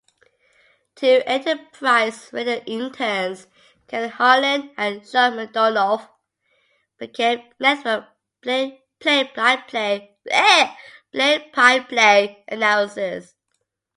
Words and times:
Two 0.95 1.21
Enterprise 1.27 2.29
Radio 2.33 2.55
interns, 2.65 3.45
Kevin 3.85 4.09
Harlan 4.09 4.73
and 4.75 5.07
Sean 5.07 5.33
McDonough, 5.33 6.09
became 6.97 7.51
network 7.59 8.05
play-by-play 8.41 10.17
annnouncers. 12.49 13.33